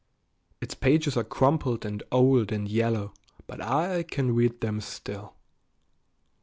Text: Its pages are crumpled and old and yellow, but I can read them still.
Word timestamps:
Its 0.59 0.73
pages 0.73 1.15
are 1.15 1.23
crumpled 1.23 1.85
and 1.85 2.01
old 2.11 2.51
and 2.51 2.67
yellow, 2.67 3.13
but 3.45 3.61
I 3.61 4.01
can 4.01 4.33
read 4.33 4.59
them 4.59 4.81
still. 4.81 5.35